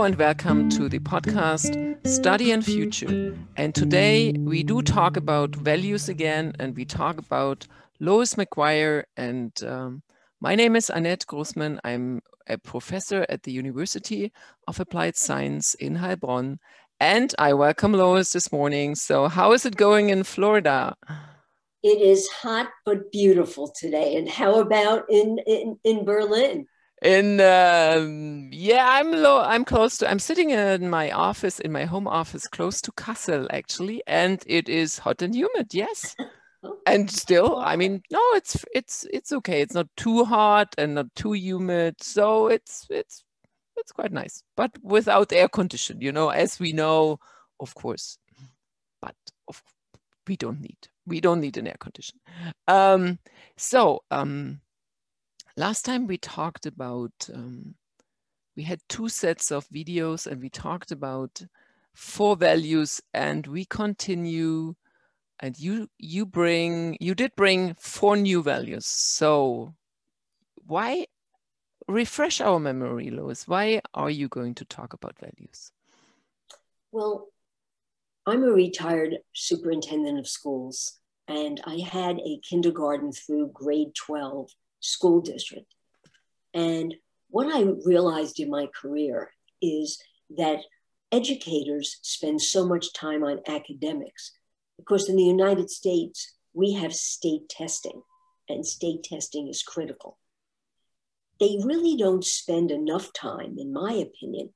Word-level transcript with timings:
And 0.00 0.16
welcome 0.16 0.70
to 0.70 0.88
the 0.88 0.98
podcast 0.98 2.06
Study 2.06 2.52
and 2.52 2.64
Future. 2.64 3.36
And 3.58 3.74
today 3.74 4.32
we 4.32 4.62
do 4.62 4.80
talk 4.80 5.18
about 5.18 5.54
values 5.54 6.08
again, 6.08 6.54
and 6.58 6.74
we 6.74 6.86
talk 6.86 7.18
about 7.18 7.66
Lois 8.00 8.34
McGuire. 8.34 9.04
And 9.18 9.52
um, 9.62 10.02
my 10.40 10.54
name 10.54 10.74
is 10.74 10.88
Annette 10.88 11.26
Grossman. 11.26 11.80
I'm 11.84 12.22
a 12.46 12.56
professor 12.56 13.26
at 13.28 13.42
the 13.42 13.52
University 13.52 14.32
of 14.66 14.80
Applied 14.80 15.16
Science 15.16 15.74
in 15.74 15.98
Heilbronn. 15.98 16.56
And 16.98 17.34
I 17.38 17.52
welcome 17.52 17.92
Lois 17.92 18.32
this 18.32 18.50
morning. 18.50 18.94
So, 18.94 19.28
how 19.28 19.52
is 19.52 19.66
it 19.66 19.76
going 19.76 20.08
in 20.08 20.24
Florida? 20.24 20.96
It 21.82 22.00
is 22.00 22.26
hot 22.28 22.70
but 22.86 23.12
beautiful 23.12 23.70
today. 23.78 24.16
And 24.16 24.30
how 24.30 24.60
about 24.60 25.04
in, 25.10 25.38
in, 25.46 25.78
in 25.84 26.06
Berlin? 26.06 26.66
In 27.02 27.40
um, 27.40 28.50
yeah 28.52 28.86
i'm 28.90 29.10
low 29.10 29.40
i'm 29.40 29.64
close 29.64 29.96
to 29.98 30.10
i'm 30.10 30.18
sitting 30.18 30.50
in 30.50 30.90
my 30.90 31.10
office 31.10 31.58
in 31.60 31.72
my 31.72 31.84
home 31.84 32.06
office 32.06 32.46
close 32.46 32.82
to 32.82 32.92
kassel 32.92 33.46
actually 33.50 34.02
and 34.06 34.44
it 34.46 34.68
is 34.68 34.98
hot 34.98 35.22
and 35.22 35.34
humid 35.34 35.72
yes. 35.72 36.14
And 36.84 37.10
still 37.10 37.56
i 37.56 37.74
mean 37.74 38.02
no 38.10 38.20
it's 38.34 38.66
it's 38.74 39.06
it's 39.10 39.32
okay. 39.32 39.62
It's 39.62 39.72
not 39.72 39.88
too 39.96 40.26
hot 40.26 40.74
and 40.76 40.94
not 40.94 41.06
too 41.14 41.32
humid. 41.32 42.02
So 42.02 42.48
it's 42.48 42.86
it's 42.90 43.24
it's 43.78 43.92
quite 43.92 44.12
nice 44.12 44.42
but 44.58 44.70
without 44.82 45.32
air 45.32 45.48
condition 45.48 46.02
you 46.02 46.12
know 46.12 46.28
as 46.28 46.60
we 46.60 46.72
know 46.72 47.18
of 47.60 47.74
course. 47.74 48.18
But 49.00 49.14
of, 49.48 49.62
we 50.28 50.36
don't 50.36 50.60
need 50.60 50.76
we 51.06 51.22
don't 51.22 51.40
need 51.40 51.56
an 51.56 51.66
air 51.66 51.78
condition. 51.80 52.18
Um 52.68 53.18
so 53.56 54.02
um 54.10 54.60
Last 55.60 55.84
time 55.84 56.06
we 56.06 56.16
talked 56.16 56.64
about, 56.64 57.12
um, 57.34 57.74
we 58.56 58.62
had 58.62 58.80
two 58.88 59.10
sets 59.10 59.50
of 59.52 59.68
videos 59.68 60.26
and 60.26 60.40
we 60.40 60.48
talked 60.48 60.90
about 60.90 61.42
four 61.92 62.34
values 62.34 63.02
and 63.12 63.46
we 63.46 63.66
continue 63.66 64.74
and 65.38 65.58
you 65.58 65.88
you 65.98 66.24
bring 66.24 66.96
you 66.98 67.14
did 67.14 67.36
bring 67.36 67.74
four 67.74 68.16
new 68.16 68.42
values. 68.42 68.86
So 68.86 69.74
why 70.66 71.04
refresh 71.86 72.40
our 72.40 72.58
memory 72.58 73.10
lois? 73.10 73.46
Why 73.46 73.82
are 73.92 74.08
you 74.08 74.28
going 74.28 74.54
to 74.54 74.64
talk 74.64 74.94
about 74.94 75.18
values? 75.18 75.72
Well 76.90 77.28
i'm 78.26 78.44
a 78.44 78.52
retired 78.64 79.18
superintendent 79.34 80.18
of 80.18 80.26
schools 80.26 81.00
and 81.28 81.60
i 81.66 81.76
had 81.80 82.18
a 82.18 82.40
kindergarten 82.48 83.12
through 83.12 83.50
grade 83.52 83.94
12 83.94 84.50
school 84.80 85.20
district. 85.20 85.74
And 86.54 86.94
what 87.28 87.54
I 87.54 87.62
realized 87.84 88.40
in 88.40 88.50
my 88.50 88.68
career 88.80 89.30
is 89.62 90.02
that 90.36 90.60
educators 91.12 91.98
spend 92.02 92.40
so 92.40 92.66
much 92.66 92.92
time 92.92 93.22
on 93.22 93.40
academics 93.46 94.32
because 94.76 95.08
in 95.08 95.16
the 95.16 95.22
United 95.22 95.70
States, 95.70 96.34
we 96.54 96.72
have 96.72 96.94
state 96.94 97.48
testing, 97.48 98.02
and 98.48 98.66
state 98.66 99.04
testing 99.04 99.48
is 99.48 99.62
critical. 99.62 100.18
They 101.38 101.58
really 101.62 101.96
don't 101.96 102.24
spend 102.24 102.70
enough 102.70 103.12
time, 103.12 103.56
in 103.58 103.72
my 103.72 103.92
opinion, 103.92 104.50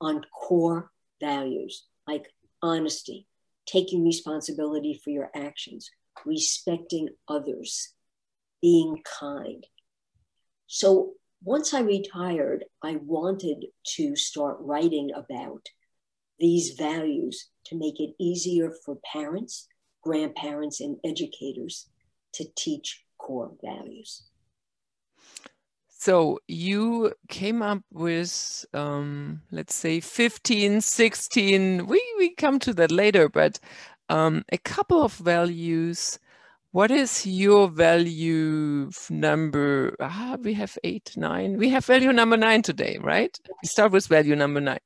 on 0.00 0.24
core 0.32 0.90
values 1.20 1.84
like 2.06 2.26
honesty, 2.62 3.26
taking 3.66 4.04
responsibility 4.04 5.00
for 5.02 5.10
your 5.10 5.30
actions, 5.34 5.90
respecting 6.24 7.08
others, 7.28 7.92
being 8.62 9.02
kind. 9.20 9.66
So 10.66 11.12
once 11.44 11.74
I 11.74 11.80
retired, 11.80 12.64
I 12.82 12.96
wanted 12.96 13.66
to 13.96 14.16
start 14.16 14.56
writing 14.60 15.10
about 15.14 15.66
these 16.38 16.70
values 16.70 17.48
to 17.66 17.76
make 17.76 18.00
it 18.00 18.14
easier 18.18 18.72
for 18.84 18.96
parents, 19.12 19.68
grandparents, 20.02 20.80
and 20.80 20.96
educators 21.04 21.88
to 22.34 22.44
teach 22.56 23.04
core 23.18 23.52
values. 23.62 24.22
So 25.88 26.40
you 26.48 27.12
came 27.28 27.62
up 27.62 27.82
with, 27.92 28.64
um, 28.74 29.42
let's 29.52 29.74
say, 29.74 30.00
15, 30.00 30.80
16, 30.80 31.86
we, 31.86 32.02
we 32.18 32.34
come 32.34 32.58
to 32.60 32.74
that 32.74 32.90
later, 32.90 33.28
but 33.28 33.60
um, 34.08 34.44
a 34.50 34.58
couple 34.58 35.02
of 35.02 35.12
values 35.14 36.18
what 36.72 36.90
is 36.90 37.26
your 37.26 37.68
value 37.68 38.90
number? 39.10 39.94
Ah, 40.00 40.36
we 40.40 40.54
have 40.54 40.76
eight, 40.82 41.12
nine. 41.16 41.58
We 41.58 41.68
have 41.68 41.84
value 41.84 42.12
number 42.12 42.36
nine 42.36 42.62
today, 42.62 42.98
right? 43.00 43.38
We 43.62 43.68
start 43.68 43.92
with 43.92 44.06
value 44.06 44.34
number 44.34 44.60
nine. 44.60 44.80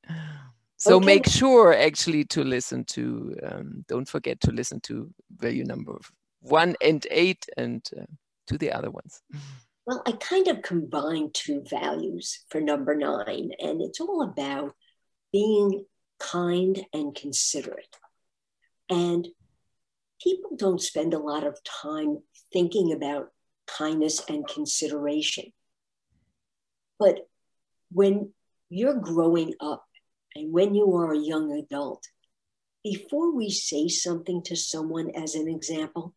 So 0.77 0.97
okay. 0.97 1.07
make 1.07 1.27
sure 1.27 1.75
actually 1.75 2.25
to 2.27 2.45
listen 2.45 2.85
to, 2.87 3.37
um, 3.45 3.85
don't 3.89 4.09
forget 4.09 4.41
to 4.43 4.53
listen 4.53 4.81
to 4.81 5.11
value 5.31 5.65
number 5.65 5.97
one 6.41 6.77
and 6.83 7.07
eight 7.11 7.47
and 7.57 7.89
uh, 7.99 8.05
to 8.49 8.59
the 8.59 8.73
other 8.73 8.91
ones. 8.91 9.23
Well, 9.87 10.03
I 10.07 10.13
kind 10.13 10.49
of 10.49 10.63
combined 10.63 11.35
two 11.35 11.63
values 11.71 12.45
for 12.49 12.61
number 12.61 12.97
nine, 12.97 13.53
and 13.61 13.81
it's 13.81 14.01
all 14.01 14.23
about 14.23 14.75
being 15.33 15.85
kind 16.19 16.85
and 16.93 17.15
considerate. 17.15 17.97
And 18.91 19.29
people 20.23 20.57
don't 20.57 20.81
spend 20.81 21.15
a 21.15 21.19
lot 21.19 21.47
of 21.47 21.59
time 21.65 22.19
thinking 22.53 22.93
about 22.93 23.29
kindness 23.67 24.23
and 24.29 24.47
consideration. 24.47 25.53
But 26.99 27.29
when 27.93 28.33
you're 28.69 28.99
growing 28.99 29.55
up 29.61 29.85
and 30.35 30.53
when 30.53 30.75
you 30.75 30.95
are 30.95 31.13
a 31.13 31.19
young 31.19 31.53
adult, 31.53 32.05
before 32.83 33.35
we 33.35 33.51
say 33.51 33.89
something 33.89 34.43
to 34.45 34.57
someone 34.57 35.11
as 35.11 35.35
an 35.35 35.49
example, 35.49 36.15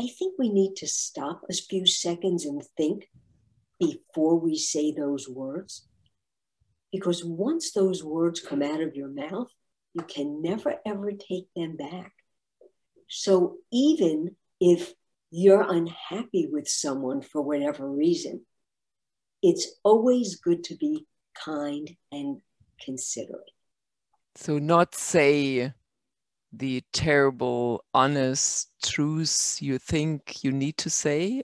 I 0.00 0.06
think 0.18 0.34
we 0.38 0.50
need 0.50 0.76
to 0.76 0.86
stop 0.86 1.42
a 1.50 1.54
few 1.54 1.86
seconds 1.86 2.44
and 2.44 2.62
think 2.76 3.08
before 3.78 4.38
we 4.38 4.56
say 4.56 4.92
those 4.92 5.28
words. 5.28 5.86
Because 6.92 7.24
once 7.24 7.72
those 7.72 8.02
words 8.04 8.40
come 8.40 8.62
out 8.62 8.80
of 8.80 8.94
your 8.94 9.08
mouth, 9.08 9.48
you 9.94 10.02
can 10.02 10.42
never 10.42 10.76
ever 10.86 11.12
take 11.12 11.48
them 11.54 11.76
back. 11.76 12.12
So 13.10 13.56
even 13.72 14.36
if 14.60 14.94
you're 15.30 15.68
unhappy 15.68 16.48
with 16.50 16.68
someone 16.68 17.22
for 17.22 17.42
whatever 17.42 17.90
reason, 17.90 18.46
it's 19.42 19.66
always 19.82 20.36
good 20.36 20.62
to 20.64 20.76
be 20.76 21.06
kind 21.34 21.90
and 22.12 22.40
considerate. 22.80 23.50
So, 24.36 24.58
not 24.58 24.94
say 24.94 25.72
the 26.52 26.82
terrible, 26.92 27.84
honest 27.92 28.70
truths 28.82 29.60
you 29.60 29.78
think 29.78 30.44
you 30.44 30.52
need 30.52 30.76
to 30.78 30.90
say? 30.90 31.42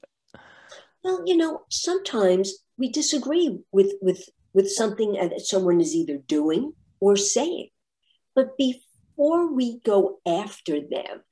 Well, 1.02 1.22
you 1.26 1.36
know, 1.36 1.62
sometimes 1.68 2.54
we 2.78 2.90
disagree 2.90 3.58
with, 3.72 3.94
with, 4.00 4.28
with 4.52 4.70
something 4.70 5.12
that 5.14 5.40
someone 5.40 5.80
is 5.80 5.94
either 5.94 6.18
doing 6.18 6.72
or 7.00 7.16
saying. 7.16 7.70
But 8.34 8.56
before 8.56 9.52
we 9.52 9.80
go 9.80 10.18
after 10.26 10.80
them 10.80 11.22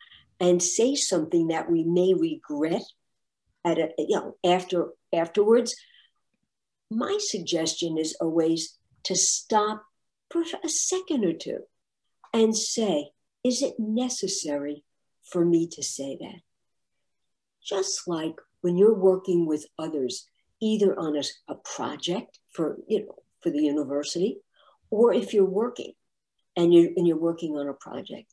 and 0.41 0.63
say 0.63 0.95
something 0.95 1.49
that 1.49 1.71
we 1.71 1.85
may 1.85 2.15
regret 2.15 2.83
at 3.65 3.79
a, 3.79 3.89
you 3.99 4.17
know 4.17 4.37
after 4.45 4.89
afterwards 5.13 5.75
my 6.91 7.19
suggestion 7.21 7.99
is 7.99 8.17
always 8.21 8.79
to 9.05 9.15
stop 9.15 9.85
for 10.31 10.43
a 10.63 10.69
second 10.69 11.25
or 11.25 11.33
two 11.33 11.61
and 12.33 12.57
say 12.57 13.11
is 13.45 13.63
it 13.63 13.75
necessary 13.79 14.85
for 15.23 15.45
me 15.45 15.69
to 15.69 15.83
say 15.83 16.17
that? 16.21 16.41
Just 17.63 18.09
like 18.09 18.35
when 18.63 18.77
you're 18.77 18.95
working 18.95 19.47
with 19.47 19.67
others 19.79 20.29
either 20.61 20.99
on 20.99 21.17
a, 21.17 21.23
a 21.49 21.55
project 21.57 22.39
for 22.51 22.79
you 22.89 23.01
know 23.01 23.17
for 23.43 23.51
the 23.51 23.63
university 23.63 24.39
or 24.91 25.13
if 25.13 25.35
you're 25.35 25.45
working 25.45 25.93
and 26.57 26.73
you're 26.73 26.91
and 26.97 27.07
you're 27.07 27.19
working 27.19 27.57
on 27.57 27.69
a 27.69 27.75
project 27.75 28.33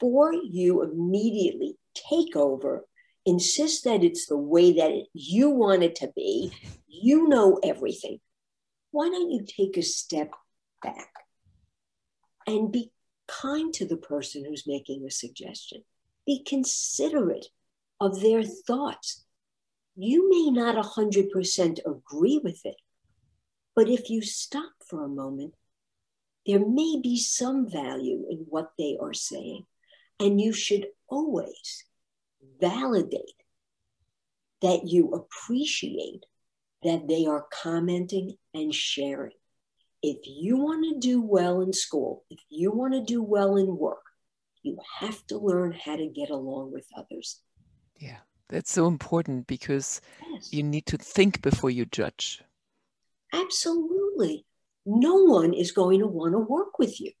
before 0.00 0.32
you 0.32 0.82
immediately 0.82 1.76
take 1.94 2.34
over, 2.34 2.86
insist 3.26 3.84
that 3.84 4.02
it's 4.02 4.26
the 4.26 4.36
way 4.36 4.72
that 4.72 5.04
you 5.12 5.50
want 5.50 5.82
it 5.82 5.94
to 5.96 6.10
be, 6.16 6.52
you 6.88 7.28
know 7.28 7.60
everything. 7.62 8.18
Why 8.90 9.08
don't 9.08 9.30
you 9.30 9.44
take 9.46 9.76
a 9.76 9.82
step 9.82 10.30
back 10.82 11.12
and 12.46 12.72
be 12.72 12.90
kind 13.28 13.72
to 13.74 13.86
the 13.86 13.96
person 13.96 14.44
who's 14.44 14.66
making 14.66 15.04
a 15.06 15.10
suggestion? 15.10 15.84
Be 16.26 16.42
considerate 16.42 17.46
of 18.00 18.20
their 18.20 18.42
thoughts. 18.42 19.24
You 19.96 20.30
may 20.30 20.50
not 20.50 20.82
100% 20.82 21.78
agree 21.86 22.40
with 22.42 22.64
it, 22.64 22.76
but 23.76 23.88
if 23.88 24.08
you 24.08 24.22
stop 24.22 24.72
for 24.88 25.04
a 25.04 25.08
moment, 25.08 25.54
there 26.46 26.64
may 26.66 26.98
be 27.02 27.18
some 27.18 27.70
value 27.70 28.24
in 28.30 28.38
what 28.48 28.72
they 28.78 28.96
are 29.00 29.12
saying. 29.12 29.66
And 30.20 30.40
you 30.40 30.52
should 30.52 30.86
always 31.08 31.84
validate 32.60 33.34
that 34.62 34.86
you 34.86 35.12
appreciate 35.12 36.24
that 36.82 37.08
they 37.08 37.26
are 37.26 37.46
commenting 37.50 38.36
and 38.54 38.74
sharing. 38.74 39.32
if 40.02 40.18
you 40.24 40.56
want 40.56 40.84
to 40.84 40.98
do 40.98 41.20
well 41.20 41.60
in 41.60 41.72
school, 41.72 42.24
if 42.30 42.38
you 42.48 42.70
want 42.70 42.94
to 42.94 43.02
do 43.02 43.22
well 43.22 43.56
in 43.56 43.76
work, 43.76 44.02
you 44.62 44.78
have 44.98 45.26
to 45.26 45.38
learn 45.38 45.72
how 45.72 45.96
to 45.96 46.06
get 46.06 46.30
along 46.30 46.72
with 46.72 46.86
others. 46.96 47.40
Yeah, 47.98 48.18
that's 48.48 48.72
so 48.72 48.86
important 48.86 49.46
because 49.46 50.00
yes. 50.32 50.52
you 50.52 50.62
need 50.62 50.86
to 50.86 50.96
think 50.96 51.42
before 51.42 51.70
you 51.70 51.84
judge. 51.84 52.42
Absolutely. 53.32 54.46
No 54.86 55.16
one 55.24 55.52
is 55.52 55.72
going 55.72 56.00
to 56.00 56.06
want 56.06 56.32
to 56.32 56.38
work 56.38 56.78
with 56.78 57.00
you. 57.00 57.12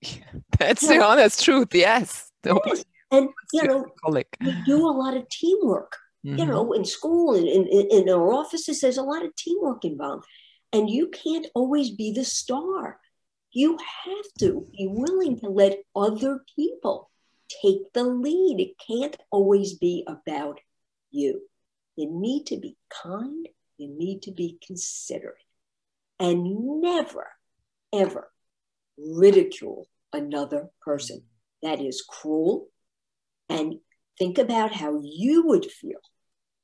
Yeah, 0.00 0.18
that's 0.58 0.86
the 0.86 1.02
honest 1.02 1.42
truth. 1.44 1.68
Yes. 1.72 2.30
yes. 2.44 2.84
And, 3.10 3.28
you 3.52 3.62
know, 3.64 3.86
we 4.40 4.62
do 4.66 4.86
a 4.86 4.90
lot 4.90 5.16
of 5.16 5.28
teamwork. 5.28 5.96
Mm-hmm. 6.26 6.38
You 6.38 6.46
know, 6.46 6.72
in 6.72 6.84
school 6.84 7.34
and 7.34 7.46
in, 7.46 7.66
in, 7.66 7.86
in 7.90 8.08
our 8.08 8.32
offices, 8.32 8.80
there's 8.80 8.98
a 8.98 9.02
lot 9.02 9.24
of 9.24 9.34
teamwork 9.36 9.84
involved. 9.84 10.26
And 10.72 10.90
you 10.90 11.08
can't 11.08 11.46
always 11.54 11.90
be 11.90 12.12
the 12.12 12.24
star. 12.24 12.98
You 13.52 13.78
have 14.04 14.24
to 14.40 14.66
be 14.76 14.86
willing 14.90 15.38
to 15.40 15.48
let 15.48 15.78
other 15.96 16.40
people 16.54 17.10
take 17.62 17.92
the 17.94 18.04
lead. 18.04 18.60
It 18.60 18.74
can't 18.84 19.16
always 19.30 19.74
be 19.74 20.04
about 20.06 20.60
you. 21.10 21.42
You 21.96 22.10
need 22.10 22.46
to 22.46 22.58
be 22.58 22.76
kind, 22.90 23.48
you 23.76 23.88
need 23.88 24.22
to 24.22 24.32
be 24.32 24.58
considerate, 24.64 25.42
and 26.20 26.80
never, 26.80 27.26
ever 27.92 28.30
ridicule 28.98 29.86
another 30.12 30.68
person. 30.80 31.22
That 31.62 31.80
is 31.80 32.02
cruel. 32.02 32.68
And 33.48 33.76
think 34.18 34.38
about 34.38 34.74
how 34.74 35.00
you 35.02 35.46
would 35.46 35.66
feel 35.66 36.00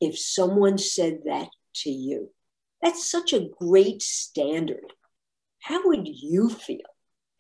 if 0.01 0.19
someone 0.19 0.79
said 0.79 1.21
that 1.25 1.49
to 1.77 1.91
you. 1.91 2.31
That's 2.83 3.11
such 3.11 3.33
a 3.33 3.49
great 3.59 4.03
standard. 4.03 4.93
How 5.61 5.87
would 5.87 6.07
you 6.07 6.51
feel 6.51 6.87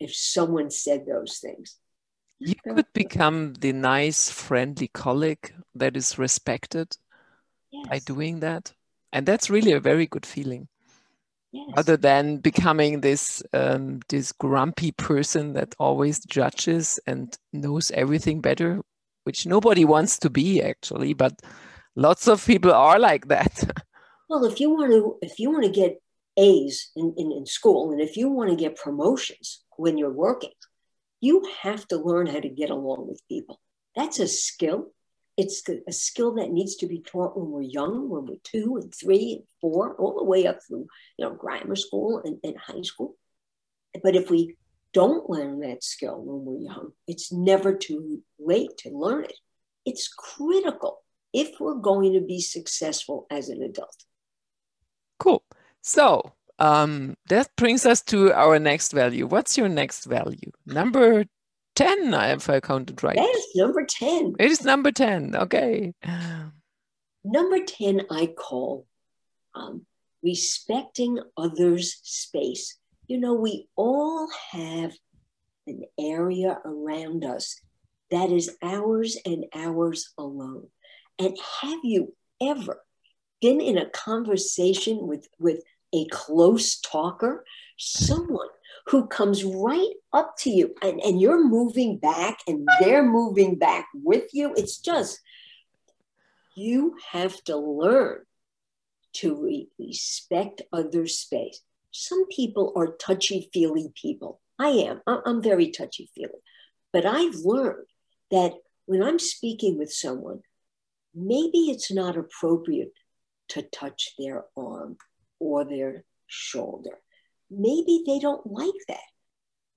if 0.00 0.14
someone 0.14 0.70
said 0.70 1.04
those 1.06 1.38
things? 1.38 1.78
You 2.38 2.54
could 2.66 2.86
become 2.92 3.54
the 3.54 3.72
nice, 3.72 4.30
friendly 4.30 4.88
colleague 4.88 5.54
that 5.74 5.96
is 5.96 6.18
respected 6.18 6.96
yes. 7.70 7.86
by 7.88 7.98
doing 8.00 8.40
that. 8.40 8.72
And 9.12 9.26
that's 9.26 9.50
really 9.50 9.72
a 9.72 9.80
very 9.80 10.06
good 10.06 10.26
feeling. 10.26 10.68
Yes. 11.54 11.70
Other 11.76 11.96
than 11.96 12.38
becoming 12.38 13.00
this 13.00 13.40
um, 13.52 14.00
this 14.08 14.32
grumpy 14.32 14.90
person 14.90 15.52
that 15.52 15.76
always 15.78 16.18
judges 16.18 16.98
and 17.06 17.32
knows 17.52 17.92
everything 17.92 18.40
better, 18.40 18.82
which 19.22 19.46
nobody 19.46 19.84
wants 19.84 20.18
to 20.18 20.30
be 20.30 20.60
actually, 20.60 21.14
but 21.14 21.34
lots 21.94 22.26
of 22.26 22.44
people 22.44 22.72
are 22.72 22.98
like 22.98 23.28
that. 23.28 23.54
Well, 24.26 24.46
if 24.46 24.58
you 24.58 24.70
want 24.70 24.90
to, 24.90 25.18
if 25.20 25.38
you 25.38 25.50
want 25.50 25.64
to 25.64 25.70
get 25.70 26.00
A's 26.38 26.90
in, 26.96 27.14
in, 27.18 27.30
in 27.30 27.44
school, 27.44 27.92
and 27.92 28.00
if 28.00 28.16
you 28.16 28.30
want 28.30 28.48
to 28.48 28.56
get 28.56 28.74
promotions 28.74 29.62
when 29.76 29.98
you're 29.98 30.10
working, 30.10 30.54
you 31.20 31.46
have 31.60 31.86
to 31.88 31.98
learn 31.98 32.26
how 32.26 32.40
to 32.40 32.48
get 32.48 32.70
along 32.70 33.06
with 33.06 33.20
people. 33.28 33.60
That's 33.94 34.18
a 34.18 34.26
skill. 34.26 34.93
It's 35.36 35.62
a 35.88 35.92
skill 35.92 36.34
that 36.34 36.52
needs 36.52 36.76
to 36.76 36.86
be 36.86 37.00
taught 37.00 37.36
when 37.36 37.50
we're 37.50 37.62
young, 37.62 38.08
when 38.08 38.26
we're 38.26 38.36
two 38.44 38.78
and 38.80 38.94
three 38.94 39.32
and 39.32 39.42
four, 39.60 39.94
all 39.96 40.16
the 40.16 40.24
way 40.24 40.46
up 40.46 40.58
through, 40.66 40.86
you 41.18 41.24
know, 41.24 41.34
grammar 41.34 41.76
school 41.76 42.22
and, 42.24 42.38
and 42.44 42.56
high 42.56 42.82
school. 42.82 43.16
But 44.02 44.14
if 44.14 44.30
we 44.30 44.56
don't 44.92 45.28
learn 45.28 45.60
that 45.60 45.82
skill 45.82 46.22
when 46.22 46.44
we're 46.44 46.72
young, 46.72 46.92
it's 47.08 47.32
never 47.32 47.74
too 47.74 48.22
late 48.38 48.76
to 48.78 48.90
learn 48.90 49.24
it. 49.24 49.38
It's 49.84 50.08
critical 50.08 51.02
if 51.32 51.58
we're 51.58 51.74
going 51.74 52.12
to 52.14 52.20
be 52.20 52.40
successful 52.40 53.26
as 53.28 53.48
an 53.48 53.60
adult. 53.62 54.04
Cool. 55.18 55.42
So 55.82 56.32
um, 56.58 57.16
that 57.28 57.48
brings 57.56 57.84
us 57.84 58.02
to 58.02 58.32
our 58.32 58.58
next 58.58 58.92
value. 58.92 59.26
What's 59.26 59.58
your 59.58 59.68
next 59.68 60.04
value? 60.04 60.52
Number 60.64 61.24
10, 61.74 62.14
if 62.14 62.48
I 62.48 62.60
counted 62.60 63.02
right. 63.02 63.16
Yes, 63.16 63.44
number 63.54 63.84
10. 63.84 64.36
It 64.38 64.50
is 64.50 64.64
number 64.64 64.92
10. 64.92 65.36
Okay. 65.36 65.92
Number 67.24 67.64
10, 67.64 68.02
I 68.10 68.26
call 68.26 68.86
um, 69.54 69.86
respecting 70.22 71.18
others' 71.36 71.98
space. 72.02 72.76
You 73.06 73.18
know, 73.18 73.34
we 73.34 73.68
all 73.76 74.28
have 74.50 74.92
an 75.66 75.84
area 75.98 76.58
around 76.64 77.24
us 77.24 77.60
that 78.10 78.30
is 78.30 78.56
ours 78.62 79.16
and 79.24 79.46
ours 79.54 80.12
alone. 80.18 80.68
And 81.18 81.36
have 81.62 81.80
you 81.82 82.14
ever 82.42 82.82
been 83.40 83.60
in 83.60 83.78
a 83.78 83.88
conversation 83.90 85.06
with, 85.06 85.28
with 85.38 85.62
a 85.94 86.06
close 86.06 86.80
talker, 86.80 87.44
someone 87.78 88.48
who 88.86 89.06
comes 89.06 89.44
right 89.44 89.92
up 90.12 90.36
to 90.38 90.50
you 90.50 90.74
and, 90.82 91.00
and 91.00 91.20
you're 91.20 91.42
moving 91.42 91.96
back 91.98 92.38
and 92.46 92.68
they're 92.80 93.04
moving 93.04 93.56
back 93.56 93.86
with 93.94 94.28
you. 94.32 94.52
It's 94.56 94.78
just, 94.78 95.20
you 96.54 96.96
have 97.10 97.42
to 97.44 97.56
learn 97.56 98.20
to 99.14 99.42
re- 99.42 99.68
respect 99.78 100.62
other 100.72 101.06
space. 101.06 101.60
Some 101.90 102.26
people 102.28 102.72
are 102.76 102.96
touchy 102.96 103.48
feely 103.52 103.92
people. 103.94 104.40
I 104.58 104.68
am. 104.68 105.00
I'm 105.06 105.42
very 105.42 105.70
touchy 105.70 106.10
feely. 106.14 106.40
But 106.92 107.06
I've 107.06 107.36
learned 107.36 107.86
that 108.30 108.54
when 108.86 109.02
I'm 109.02 109.18
speaking 109.18 109.78
with 109.78 109.92
someone, 109.92 110.40
maybe 111.14 111.70
it's 111.70 111.92
not 111.92 112.16
appropriate 112.16 112.92
to 113.48 113.62
touch 113.62 114.14
their 114.18 114.44
arm 114.56 114.96
or 115.38 115.64
their 115.64 116.04
shoulder. 116.26 116.98
Maybe 117.56 118.02
they 118.06 118.18
don't 118.18 118.46
like 118.46 118.72
that. 118.88 118.98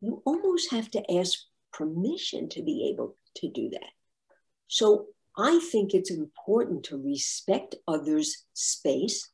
You 0.02 0.22
almost 0.26 0.72
have 0.72 0.90
to 0.92 1.18
ask 1.18 1.40
permission 1.74 2.50
to 2.50 2.64
be 2.64 2.90
able 2.94 3.18
to 3.38 3.50
do 3.50 3.70
that. 3.70 3.90
So 4.68 5.08
I 5.38 5.60
think 5.72 5.94
it's 5.94 6.12
important 6.12 6.86
to 6.86 7.02
respect 7.02 7.76
others' 7.88 8.46
space 8.54 9.30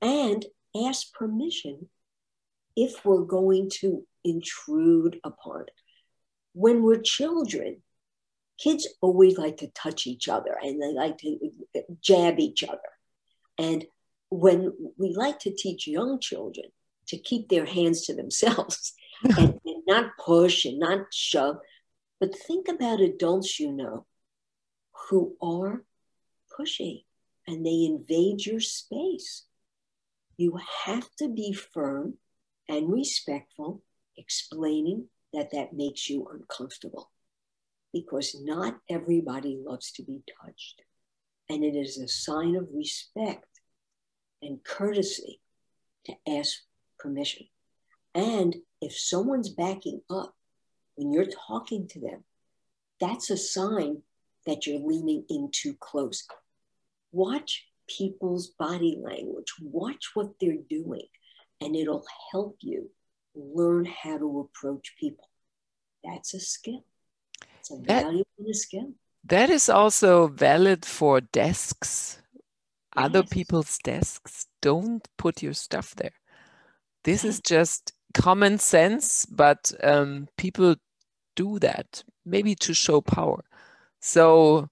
and 0.00 0.44
ask 0.86 1.12
permission 1.12 1.88
if 2.76 3.04
we're 3.04 3.24
going 3.24 3.70
to 3.80 4.06
intrude 4.24 5.18
upon 5.24 5.62
it. 5.62 5.74
When 6.52 6.82
we're 6.82 7.00
children, 7.00 7.82
kids 8.58 8.88
always 9.00 9.38
like 9.38 9.58
to 9.58 9.68
touch 9.68 10.06
each 10.06 10.28
other 10.28 10.56
and 10.60 10.80
they 10.80 10.92
like 10.92 11.18
to 11.18 11.38
jab 12.00 12.38
each 12.38 12.62
other. 12.62 12.78
And 13.58 13.84
when 14.30 14.72
we 14.96 15.12
like 15.14 15.40
to 15.40 15.54
teach 15.54 15.86
young 15.86 16.20
children 16.20 16.66
to 17.10 17.18
keep 17.18 17.48
their 17.48 17.66
hands 17.66 18.06
to 18.06 18.14
themselves 18.14 18.94
and, 19.24 19.60
and 19.64 19.82
not 19.86 20.12
push 20.18 20.64
and 20.64 20.78
not 20.78 21.12
shove, 21.12 21.58
but 22.18 22.36
think 22.36 22.68
about 22.68 23.00
adults 23.00 23.58
you 23.60 23.72
know 23.72 24.06
who 25.08 25.36
are 25.42 25.84
pushy 26.58 27.04
and 27.46 27.64
they 27.64 27.84
invade 27.84 28.44
your 28.46 28.60
space. 28.60 29.44
You 30.36 30.58
have 30.84 31.08
to 31.18 31.28
be 31.28 31.52
firm 31.52 32.14
and 32.68 32.90
respectful, 32.92 33.82
explaining 34.16 35.06
that 35.32 35.50
that 35.52 35.72
makes 35.72 36.08
you 36.08 36.28
uncomfortable 36.32 37.10
because 37.92 38.36
not 38.40 38.78
everybody 38.88 39.58
loves 39.60 39.90
to 39.92 40.02
be 40.02 40.22
touched. 40.42 40.82
And 41.48 41.64
it 41.64 41.74
is 41.74 41.98
a 41.98 42.08
sign 42.08 42.54
of 42.56 42.68
respect 42.72 43.46
and 44.40 44.62
courtesy 44.62 45.40
to 46.06 46.14
ask 46.28 46.60
permission. 47.00 47.46
And 48.14 48.56
if 48.80 48.96
someone's 48.96 49.48
backing 49.48 50.00
up 50.10 50.34
when 50.96 51.12
you're 51.12 51.30
talking 51.48 51.88
to 51.88 52.00
them, 52.00 52.24
that's 53.00 53.30
a 53.30 53.36
sign 53.36 54.02
that 54.46 54.66
you're 54.66 54.80
leaning 54.80 55.24
in 55.28 55.50
too 55.52 55.74
close. 55.80 56.26
Watch 57.12 57.66
people's 57.88 58.48
body 58.48 58.98
language, 59.02 59.52
watch 59.60 60.10
what 60.14 60.32
they're 60.40 60.64
doing, 60.68 61.06
and 61.60 61.74
it'll 61.74 62.04
help 62.32 62.56
you 62.60 62.90
learn 63.34 63.84
how 63.84 64.18
to 64.18 64.40
approach 64.40 64.94
people. 64.98 65.28
That's 66.04 66.34
a 66.34 66.40
skill. 66.40 66.84
It's 67.58 67.70
a 67.70 67.78
valuable 67.78 68.24
skill. 68.52 68.92
That 69.24 69.50
is 69.50 69.68
also 69.68 70.28
valid 70.28 70.84
for 70.84 71.20
desks 71.20 72.20
other 72.96 73.22
people's 73.22 73.78
desks. 73.78 74.46
Don't 74.60 75.06
put 75.16 75.42
your 75.42 75.54
stuff 75.54 75.94
there. 75.94 76.12
This 77.04 77.24
is 77.24 77.40
just 77.40 77.92
common 78.14 78.58
sense, 78.58 79.26
but 79.26 79.72
um, 79.82 80.28
people 80.36 80.76
do 81.36 81.58
that 81.60 82.02
maybe 82.24 82.54
to 82.54 82.74
show 82.74 83.00
power. 83.00 83.44
So, 84.00 84.68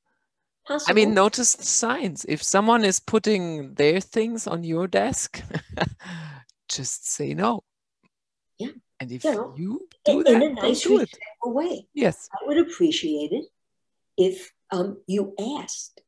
Possible. 0.67 0.91
I 0.91 0.95
mean, 0.95 1.15
notice 1.15 1.55
the 1.55 1.65
signs. 1.65 2.27
If 2.29 2.43
someone 2.43 2.85
is 2.85 3.01
putting 3.01 3.75
their 3.75 4.01
things 4.01 4.47
on 4.47 4.65
your 4.65 4.87
desk, 4.87 5.43
just 6.69 7.11
say 7.11 7.33
no. 7.33 7.65
Yeah. 8.59 8.73
And 9.01 9.13
if 9.13 9.25
you, 9.25 9.33
know, 9.33 9.55
you 9.57 9.89
do 10.05 10.19
in, 10.19 10.25
that, 10.25 10.35
in 10.35 10.43
a 10.43 10.55
nice 10.55 10.83
do 10.83 11.01
it. 11.01 11.11
way. 11.43 11.87
Yes. 11.95 12.29
I 12.35 12.47
would 12.47 12.59
appreciate 12.59 13.33
it 13.33 13.47
if 14.19 14.53
um, 14.71 14.99
you 15.07 15.35
asked 15.59 16.03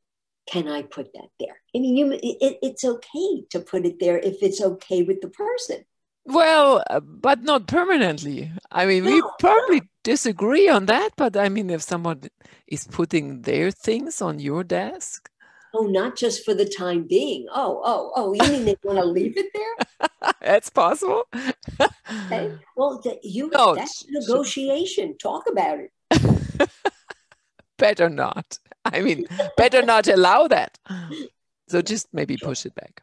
can 0.47 0.67
I 0.67 0.81
put 0.81 1.13
that 1.13 1.29
there? 1.39 1.61
I 1.73 1.79
mean, 1.79 1.95
you, 1.95 2.11
it, 2.11 2.59
it's 2.61 2.83
okay 2.83 3.45
to 3.51 3.59
put 3.59 3.85
it 3.85 3.99
there 3.99 4.17
if 4.17 4.41
it's 4.41 4.61
okay 4.61 5.03
with 5.03 5.21
the 5.21 5.29
person. 5.29 5.85
Well, 6.25 6.83
uh, 6.89 6.99
but 6.99 7.41
not 7.43 7.67
permanently. 7.67 8.51
I 8.71 8.85
mean, 8.85 9.05
we 9.05 9.19
No, 9.19 9.31
probably 9.39 9.81
disagree 10.03 10.69
on 10.69 10.85
that, 10.85 11.09
but 11.17 11.35
I 11.35 11.49
mean, 11.49 11.69
if 11.69 11.81
someone 11.81 12.21
is 12.67 12.85
putting 12.87 13.41
their 13.41 13.71
things 13.71 14.21
on 14.21 14.39
your 14.39 14.63
desk, 14.63 15.29
Oh, 15.73 15.85
not 15.85 16.17
just 16.17 16.43
for 16.43 16.53
the 16.53 16.65
time 16.65 17.07
being. 17.07 17.47
Oh, 17.53 17.81
oh, 17.83 18.11
oh, 18.17 18.33
you 18.33 18.43
mean 18.51 18.65
they 18.65 18.75
want 18.83 18.99
to 18.99 19.05
leave 19.17 19.37
it 19.37 19.51
there? 19.53 20.33
that's 20.41 20.69
possible. 20.69 21.23
Okay. 22.25 22.51
Well, 22.75 23.01
th- 23.01 23.19
you 23.23 23.49
No, 23.49 23.73
that's 23.75 24.05
negotiation. 24.09 25.17
Talk 25.17 25.45
about 25.49 25.79
it. 25.79 25.91
Better 27.77 28.09
not. 28.09 28.59
I 28.83 29.01
mean, 29.01 29.27
better 29.57 29.81
not 29.81 30.07
allow 30.07 30.47
that. 30.47 30.77
So 31.69 31.81
just 31.81 32.07
maybe 32.13 32.35
push 32.37 32.65
it 32.65 32.75
back. 32.75 33.01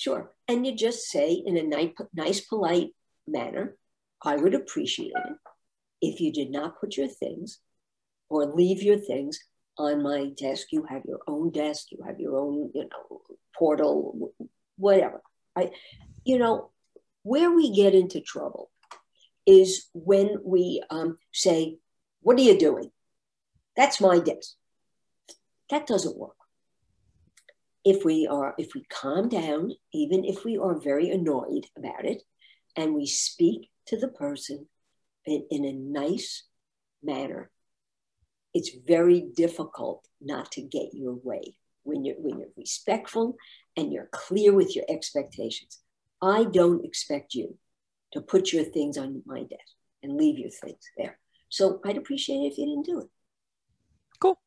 Sure. 0.00 0.32
And 0.48 0.66
you 0.66 0.74
just 0.74 1.10
say 1.10 1.30
in 1.44 1.58
a 1.58 1.92
nice, 2.14 2.40
polite 2.40 2.92
manner, 3.28 3.76
I 4.24 4.36
would 4.36 4.54
appreciate 4.54 5.12
it 5.14 5.36
if 6.00 6.20
you 6.22 6.32
did 6.32 6.50
not 6.50 6.80
put 6.80 6.96
your 6.96 7.06
things 7.06 7.58
or 8.30 8.46
leave 8.46 8.82
your 8.82 8.96
things 8.96 9.38
on 9.76 10.02
my 10.02 10.30
desk. 10.38 10.68
You 10.72 10.86
have 10.88 11.02
your 11.04 11.18
own 11.26 11.50
desk, 11.50 11.88
you 11.92 11.98
have 12.06 12.18
your 12.18 12.38
own, 12.38 12.70
you 12.74 12.88
know, 12.88 13.20
portal, 13.54 14.32
whatever. 14.78 15.20
I, 15.54 15.70
you 16.24 16.38
know, 16.38 16.70
where 17.22 17.50
we 17.50 17.70
get 17.70 17.94
into 17.94 18.22
trouble 18.22 18.70
is 19.44 19.90
when 19.92 20.38
we 20.42 20.82
um, 20.88 21.18
say, 21.30 21.76
What 22.22 22.38
are 22.38 22.42
you 22.42 22.58
doing? 22.58 22.90
That's 23.76 24.00
my 24.00 24.18
desk. 24.18 24.54
That 25.68 25.86
doesn't 25.86 26.16
work 26.16 26.39
if 27.84 28.04
we 28.04 28.26
are 28.26 28.54
if 28.58 28.74
we 28.74 28.84
calm 28.90 29.28
down 29.28 29.72
even 29.92 30.24
if 30.24 30.44
we 30.44 30.58
are 30.58 30.78
very 30.78 31.10
annoyed 31.10 31.66
about 31.76 32.04
it 32.04 32.22
and 32.76 32.94
we 32.94 33.06
speak 33.06 33.70
to 33.86 33.96
the 33.96 34.08
person 34.08 34.66
in, 35.26 35.46
in 35.50 35.64
a 35.64 35.72
nice 35.72 36.44
manner 37.02 37.50
it's 38.52 38.70
very 38.86 39.20
difficult 39.34 40.06
not 40.20 40.50
to 40.52 40.60
get 40.60 40.92
your 40.92 41.14
way 41.22 41.54
when 41.84 42.04
you're 42.04 42.16
when 42.16 42.38
you're 42.38 42.48
respectful 42.56 43.36
and 43.76 43.92
you're 43.92 44.08
clear 44.12 44.52
with 44.52 44.76
your 44.76 44.84
expectations 44.88 45.78
i 46.20 46.44
don't 46.44 46.84
expect 46.84 47.34
you 47.34 47.56
to 48.12 48.20
put 48.20 48.52
your 48.52 48.64
things 48.64 48.98
on 48.98 49.22
my 49.24 49.40
desk 49.40 49.74
and 50.02 50.16
leave 50.16 50.38
your 50.38 50.50
things 50.50 50.82
there 50.98 51.18
so 51.48 51.80
i'd 51.86 51.96
appreciate 51.96 52.36
it 52.44 52.52
if 52.52 52.58
you 52.58 52.66
didn't 52.66 52.86
do 52.86 53.00
it 53.00 53.08
Cool. 54.20 54.38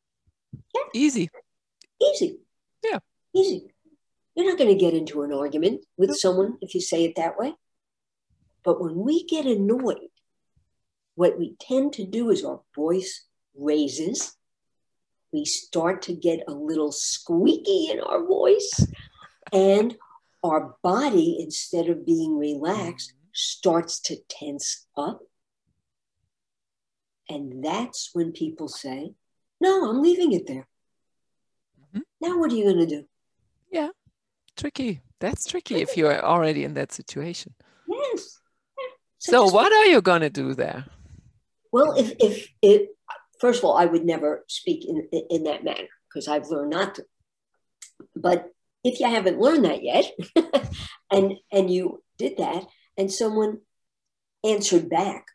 yeah 0.72 0.82
Easy. 0.94 1.28
easy. 2.00 2.38
Easy. 3.34 3.70
You're 4.34 4.48
not 4.48 4.58
going 4.58 4.70
to 4.70 4.80
get 4.80 4.94
into 4.94 5.22
an 5.22 5.32
argument 5.32 5.84
with 5.96 6.16
someone 6.16 6.58
if 6.60 6.74
you 6.74 6.80
say 6.80 7.04
it 7.04 7.16
that 7.16 7.38
way. 7.38 7.54
But 8.64 8.80
when 8.80 8.96
we 8.96 9.24
get 9.24 9.46
annoyed 9.46 10.08
what 11.14 11.38
we 11.38 11.54
tend 11.60 11.92
to 11.94 12.04
do 12.04 12.30
is 12.30 12.44
our 12.44 12.60
voice 12.74 13.26
raises. 13.56 14.36
We 15.32 15.44
start 15.44 16.02
to 16.02 16.12
get 16.12 16.40
a 16.48 16.52
little 16.52 16.92
squeaky 16.92 17.88
in 17.90 18.00
our 18.00 18.24
voice 18.24 18.86
and 19.52 19.96
our 20.42 20.76
body 20.82 21.38
instead 21.40 21.88
of 21.88 22.06
being 22.06 22.36
relaxed 22.36 23.14
starts 23.32 24.00
to 24.00 24.16
tense 24.28 24.86
up. 24.96 25.20
And 27.28 27.64
that's 27.64 28.10
when 28.12 28.32
people 28.32 28.68
say 28.68 29.14
no 29.60 29.88
i'm 29.88 30.02
leaving 30.02 30.32
it 30.32 30.46
there. 30.46 30.68
Mhm. 31.94 32.02
now 32.20 32.38
what 32.38 32.52
are 32.52 32.56
you 32.56 32.64
going 32.64 32.86
to 32.86 32.86
do 32.86 33.08
Yeah, 33.74 33.88
tricky. 34.56 35.00
That's 35.18 35.46
tricky 35.46 35.82
if 35.82 35.96
you're 35.96 36.24
already 36.24 36.62
in 36.62 36.74
that 36.74 36.92
situation. 36.92 37.54
Yes. 37.88 38.38
So, 39.18 39.44
just- 39.44 39.54
what 39.54 39.72
are 39.72 39.86
you 39.86 40.00
going 40.00 40.20
to 40.20 40.30
do 40.30 40.54
there? 40.54 40.84
Well, 41.72 41.96
if 41.96 42.12
if 42.20 42.48
it 42.62 42.90
first 43.40 43.58
of 43.58 43.64
all, 43.64 43.76
I 43.76 43.86
would 43.86 44.04
never 44.04 44.44
speak 44.46 44.86
in 44.88 45.08
in 45.28 45.42
that 45.44 45.64
manner 45.64 45.88
because 46.08 46.28
I've 46.28 46.48
learned 46.50 46.70
not 46.70 46.94
to. 46.94 47.04
But 48.14 48.46
if 48.84 49.00
you 49.00 49.08
haven't 49.08 49.40
learned 49.40 49.64
that 49.64 49.82
yet, 49.82 50.06
and 51.10 51.34
and 51.50 51.68
you 51.68 52.00
did 52.16 52.36
that, 52.38 52.62
and 52.96 53.10
someone 53.10 53.58
answered 54.44 54.88
back, 54.88 55.26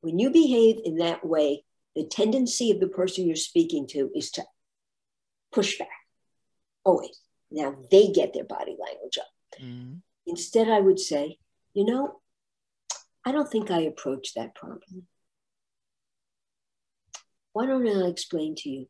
when 0.00 0.18
you 0.18 0.30
behave 0.30 0.80
in 0.84 0.96
that 0.96 1.24
way, 1.24 1.62
the 1.94 2.06
tendency 2.08 2.72
of 2.72 2.80
the 2.80 2.88
person 2.88 3.26
you're 3.26 3.36
speaking 3.36 3.86
to 3.94 4.10
is 4.16 4.32
to 4.32 4.42
push 5.52 5.78
back. 5.78 5.98
Always. 6.88 7.20
Now 7.50 7.76
they 7.90 8.08
get 8.08 8.32
their 8.32 8.44
body 8.44 8.74
language 8.80 9.18
up. 9.18 9.60
Mhm. 9.60 10.00
Instead, 10.24 10.68
I 10.70 10.80
would 10.80 10.98
say, 10.98 11.38
you 11.74 11.84
know, 11.84 12.22
I 13.26 13.32
don't 13.32 13.50
think 13.50 13.70
I 13.70 13.80
approached 13.80 14.34
that 14.36 14.54
properly. 14.54 15.02
Why 17.52 17.66
don't 17.66 17.86
I 17.86 18.08
explain 18.08 18.54
to 18.60 18.70
you 18.70 18.88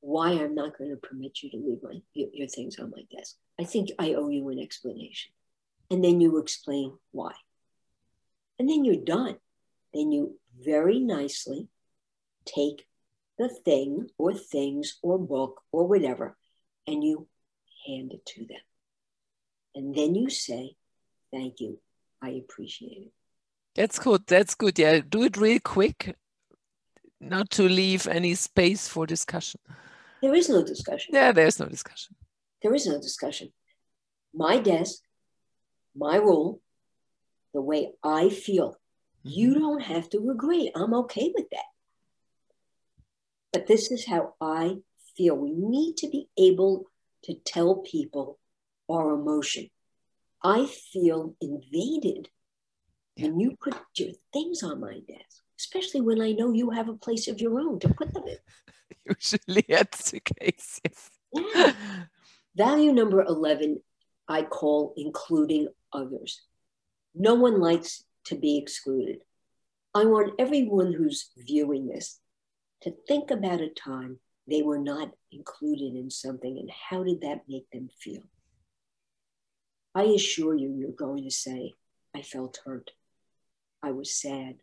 why 0.00 0.32
I'm 0.32 0.54
not 0.54 0.76
going 0.76 0.90
to 0.90 0.96
permit 0.96 1.42
you 1.42 1.50
to 1.50 1.56
leave 1.56 1.82
my, 1.82 2.02
your, 2.12 2.28
your 2.32 2.48
things 2.48 2.78
on 2.78 2.90
my 2.90 3.04
desk? 3.14 3.36
I 3.58 3.64
think 3.64 3.90
I 3.98 4.14
owe 4.14 4.28
you 4.28 4.48
an 4.50 4.58
explanation. 4.58 5.32
And 5.90 6.04
then 6.04 6.20
you 6.20 6.36
explain 6.38 6.98
why. 7.10 7.32
And 8.58 8.68
then 8.68 8.84
you're 8.84 9.06
done. 9.16 9.36
Then 9.94 10.12
you 10.12 10.38
very 10.58 10.98
nicely 10.98 11.68
take 12.44 12.86
the 13.38 13.48
thing 13.48 14.10
or 14.18 14.34
things 14.34 14.98
or 15.02 15.18
book 15.18 15.62
or 15.72 15.86
whatever 15.86 16.36
and 16.90 17.04
you 17.04 17.26
hand 17.86 18.12
it 18.12 18.24
to 18.26 18.40
them. 18.40 18.64
And 19.74 19.94
then 19.94 20.14
you 20.14 20.28
say, 20.30 20.76
Thank 21.32 21.60
you. 21.60 21.78
I 22.20 22.30
appreciate 22.30 23.02
it. 23.06 23.12
That's 23.76 23.98
good. 23.98 24.26
That's 24.26 24.54
good. 24.54 24.78
Yeah, 24.78 25.00
do 25.08 25.22
it 25.22 25.36
real 25.36 25.60
quick, 25.60 26.16
not 27.20 27.50
to 27.50 27.62
leave 27.62 28.08
any 28.08 28.34
space 28.34 28.88
for 28.88 29.06
discussion. 29.06 29.60
There 30.20 30.34
is 30.34 30.48
no 30.48 30.64
discussion. 30.64 31.14
Yeah, 31.14 31.32
there's 31.32 31.60
no 31.60 31.66
discussion. 31.66 32.16
There 32.62 32.74
is 32.74 32.86
no 32.86 33.00
discussion. 33.00 33.52
My 34.34 34.58
desk, 34.58 35.00
my 35.94 36.16
rule, 36.16 36.60
the 37.54 37.62
way 37.62 37.92
I 38.02 38.28
feel. 38.28 38.76
You 39.22 39.50
mm-hmm. 39.50 39.60
don't 39.60 39.82
have 39.82 40.10
to 40.10 40.30
agree. 40.30 40.72
I'm 40.74 40.94
okay 40.94 41.32
with 41.34 41.48
that. 41.50 41.70
But 43.52 43.66
this 43.66 43.90
is 43.90 44.04
how 44.06 44.34
I 44.40 44.78
feel. 45.16 45.36
We 45.36 45.52
need 45.52 45.96
to 45.98 46.08
be 46.08 46.28
able 46.38 46.86
to 47.24 47.34
tell 47.34 47.76
people 47.76 48.38
our 48.88 49.14
emotion. 49.14 49.70
I 50.42 50.66
feel 50.66 51.36
invaded 51.40 52.30
when 53.18 53.38
you 53.38 53.56
put 53.60 53.76
your 53.96 54.12
things 54.32 54.62
on 54.62 54.80
my 54.80 55.00
desk, 55.06 55.42
especially 55.58 56.00
when 56.00 56.20
I 56.20 56.32
know 56.32 56.52
you 56.52 56.70
have 56.70 56.88
a 56.88 56.94
place 56.94 57.28
of 57.28 57.40
your 57.40 57.60
own 57.60 57.78
to 57.80 57.94
put 57.94 58.14
them 58.14 58.24
in. 58.26 58.38
Usually 59.16 59.64
that's 59.68 60.10
the 60.10 60.20
case. 60.20 60.80
Yes. 60.84 61.10
Yeah. 61.32 61.72
Value 62.56 62.92
number 62.92 63.22
11, 63.22 63.80
I 64.28 64.42
call 64.42 64.94
including 64.96 65.68
others. 65.92 66.42
No 67.14 67.34
one 67.34 67.60
likes 67.60 68.04
to 68.24 68.34
be 68.34 68.58
excluded. 68.58 69.18
I 69.94 70.04
want 70.04 70.34
everyone 70.38 70.92
who's 70.92 71.30
viewing 71.36 71.86
this 71.86 72.20
to 72.82 72.94
think 73.06 73.30
about 73.30 73.60
a 73.60 73.68
time 73.68 74.18
they 74.50 74.62
were 74.62 74.78
not 74.78 75.12
included 75.32 75.94
in 75.94 76.10
something 76.10 76.58
and 76.58 76.70
how 76.70 77.04
did 77.04 77.20
that 77.22 77.42
make 77.48 77.70
them 77.70 77.88
feel? 77.98 78.22
I 79.94 80.04
assure 80.04 80.54
you, 80.54 80.74
you're 80.76 80.90
going 80.90 81.24
to 81.24 81.30
say, 81.30 81.74
I 82.14 82.22
felt 82.22 82.60
hurt. 82.64 82.90
I 83.82 83.92
was 83.92 84.14
sad. 84.14 84.56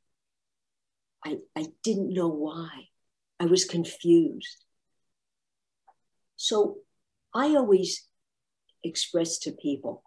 I, 1.25 1.37
I 1.55 1.67
didn't 1.83 2.13
know 2.13 2.27
why. 2.27 2.69
I 3.39 3.45
was 3.45 3.65
confused. 3.65 4.65
So 6.35 6.77
I 7.33 7.55
always 7.55 8.07
express 8.83 9.39
to 9.39 9.51
people 9.51 10.03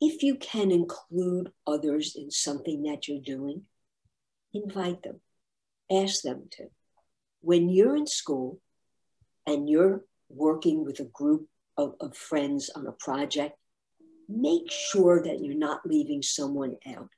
if 0.00 0.22
you 0.22 0.36
can 0.36 0.70
include 0.70 1.52
others 1.66 2.16
in 2.16 2.30
something 2.30 2.84
that 2.84 3.06
you're 3.06 3.20
doing, 3.20 3.62
invite 4.54 5.02
them, 5.02 5.20
ask 5.90 6.22
them 6.22 6.44
to. 6.52 6.68
When 7.42 7.68
you're 7.68 7.96
in 7.96 8.06
school 8.06 8.60
and 9.50 9.68
you're 9.68 10.04
working 10.28 10.84
with 10.84 11.00
a 11.00 11.04
group 11.04 11.46
of, 11.76 11.94
of 12.00 12.16
friends 12.16 12.70
on 12.74 12.86
a 12.86 12.92
project, 12.92 13.56
make 14.28 14.70
sure 14.70 15.22
that 15.22 15.42
you're 15.42 15.56
not 15.56 15.84
leaving 15.84 16.22
someone 16.22 16.76
out. 16.86 17.08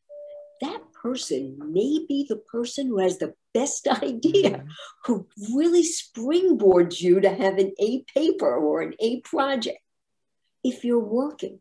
That 0.63 0.81
person 0.93 1.59
may 1.59 2.05
be 2.09 2.25
the 2.29 2.37
person 2.37 2.87
who 2.87 2.99
has 3.01 3.19
the 3.19 3.35
best 3.53 3.87
idea, 4.03 4.51
mm-hmm. 4.51 4.69
who 5.05 5.27
really 5.55 5.85
springboards 5.85 7.01
you 7.01 7.21
to 7.21 7.29
have 7.29 7.59
an 7.59 7.73
A 7.79 8.03
paper 8.15 8.55
or 8.57 8.81
an 8.81 8.95
A 9.01 9.21
project. 9.21 9.79
If 10.65 10.85
you're 10.85 11.01
working 11.01 11.61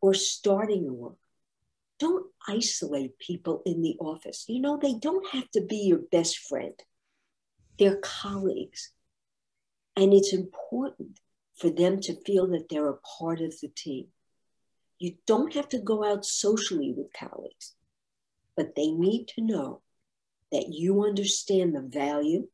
or 0.00 0.14
starting 0.14 0.84
to 0.86 0.92
work, 0.92 1.16
don't 2.00 2.26
isolate 2.48 3.18
people 3.18 3.62
in 3.64 3.80
the 3.80 3.96
office. 4.00 4.44
You 4.48 4.60
know, 4.60 4.76
they 4.76 4.94
don't 4.94 5.26
have 5.28 5.48
to 5.52 5.60
be 5.60 5.76
your 5.76 6.00
best 6.10 6.38
friend, 6.38 6.74
they're 7.78 8.00
colleagues. 8.02 8.90
And 9.96 10.14
it's 10.14 10.32
important 10.32 11.20
for 11.56 11.70
them 11.70 12.00
to 12.00 12.20
feel 12.24 12.46
that 12.48 12.68
they're 12.68 12.88
a 12.88 12.98
part 13.18 13.40
of 13.40 13.54
the 13.60 13.68
team. 13.68 14.06
You 14.98 15.14
don't 15.26 15.52
have 15.54 15.68
to 15.70 15.78
go 15.78 16.04
out 16.04 16.24
socially 16.24 16.94
with 16.96 17.12
colleagues, 17.12 17.74
but 18.56 18.74
they 18.74 18.90
need 18.90 19.28
to 19.34 19.42
know 19.42 19.82
that 20.50 20.68
you 20.68 21.04
understand 21.04 21.74
the 21.74 21.80
value 21.80 22.48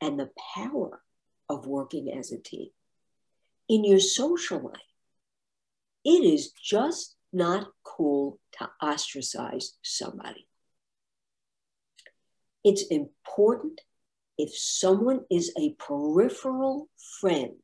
and 0.00 0.18
the 0.18 0.30
power 0.54 1.02
of 1.48 1.66
working 1.66 2.12
as 2.12 2.32
a 2.32 2.38
team. 2.38 2.68
In 3.68 3.84
your 3.84 4.00
social 4.00 4.60
life, 4.60 4.80
it 6.04 6.24
is 6.24 6.52
just 6.52 7.16
not 7.32 7.68
cool 7.84 8.38
to 8.58 8.70
ostracize 8.82 9.74
somebody. 9.82 10.46
It's 12.64 12.82
important 12.90 13.80
if 14.38 14.56
someone 14.56 15.20
is 15.30 15.52
a 15.58 15.74
peripheral 15.74 16.88
friend 17.20 17.58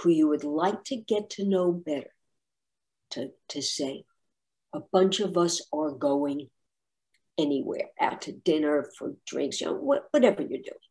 who 0.00 0.10
you 0.10 0.28
would 0.28 0.44
like 0.44 0.82
to 0.84 0.96
get 0.96 1.30
to 1.30 1.48
know 1.48 1.72
better, 1.72 2.12
to, 3.10 3.30
to 3.50 3.62
say, 3.62 4.04
a 4.74 4.80
bunch 4.92 5.20
of 5.20 5.38
us 5.38 5.62
are 5.72 5.92
going 5.92 6.50
anywhere, 7.38 7.88
out 8.00 8.22
to 8.22 8.32
dinner, 8.32 8.90
for 8.98 9.14
drinks, 9.26 9.60
you 9.60 9.68
know, 9.68 9.74
whatever 9.74 10.42
you're 10.42 10.48
doing. 10.48 10.88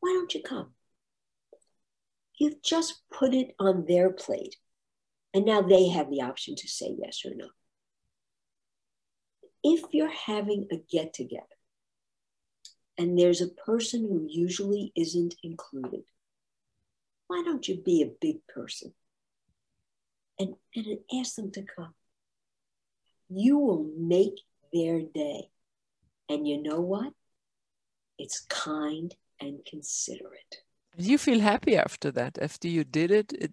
Why 0.00 0.10
don't 0.14 0.34
you 0.34 0.42
come? 0.42 0.72
You've 2.38 2.62
just 2.62 3.02
put 3.12 3.34
it 3.34 3.54
on 3.58 3.84
their 3.86 4.10
plate. 4.10 4.56
And 5.34 5.44
now 5.44 5.60
they 5.60 5.88
have 5.88 6.10
the 6.10 6.22
option 6.22 6.56
to 6.56 6.68
say 6.68 6.96
yes 6.98 7.22
or 7.26 7.32
no. 7.34 7.48
If 9.62 9.82
you're 9.92 10.10
having 10.10 10.66
a 10.72 10.76
get 10.90 11.12
together 11.12 11.57
and 12.98 13.16
there's 13.16 13.40
a 13.40 13.48
person 13.48 14.02
who 14.02 14.26
usually 14.28 14.92
isn't 14.96 15.36
included, 15.42 16.02
why 17.28 17.42
don't 17.44 17.68
you 17.68 17.80
be 17.80 18.02
a 18.02 18.10
big 18.20 18.44
person 18.48 18.92
and, 20.38 20.56
and 20.74 20.98
ask 21.18 21.36
them 21.36 21.52
to 21.52 21.62
come? 21.62 21.94
You 23.30 23.58
will 23.58 23.86
make 23.96 24.40
their 24.72 25.00
day. 25.02 25.50
And 26.28 26.46
you 26.46 26.60
know 26.62 26.80
what? 26.80 27.12
It's 28.18 28.40
kind 28.48 29.14
and 29.40 29.64
considerate. 29.64 30.56
You 30.96 31.18
feel 31.18 31.40
happy 31.40 31.76
after 31.76 32.10
that. 32.10 32.38
After 32.40 32.66
you 32.66 32.82
did 32.82 33.10
it, 33.10 33.32
it 33.32 33.52